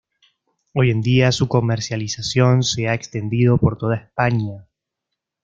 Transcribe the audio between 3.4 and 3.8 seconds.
por